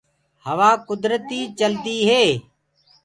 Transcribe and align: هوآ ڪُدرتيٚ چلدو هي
هوآ 0.45 0.69
ڪُدرتيٚ 0.87 1.53
چلدو 1.59 1.95
هي 2.09 2.23